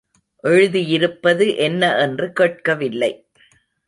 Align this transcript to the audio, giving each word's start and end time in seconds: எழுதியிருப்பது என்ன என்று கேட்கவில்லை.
எழுதியிருப்பது 0.43 1.57
என்ன 1.57 1.97
என்று 1.97 2.31
கேட்கவில்லை. 2.31 3.11